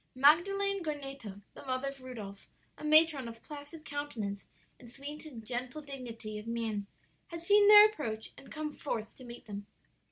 "Magdalen 0.15 0.81
Goneto, 0.81 1.43
the 1.53 1.63
mother 1.63 1.89
of 1.89 2.01
Rudolph, 2.01 2.49
a 2.75 2.83
matron 2.83 3.27
of 3.27 3.43
placid 3.43 3.85
countenance 3.85 4.47
and 4.79 4.89
sweet 4.89 5.27
and 5.27 5.45
gentle 5.45 5.83
dignity 5.83 6.39
of 6.39 6.47
mien 6.47 6.87
had 7.27 7.41
seen 7.41 7.67
their 7.67 7.85
approach 7.85 8.33
and 8.35 8.51
come 8.51 8.73
forth 8.73 9.13
to 9.17 9.23
meet 9.23 9.45
them. 9.45 9.67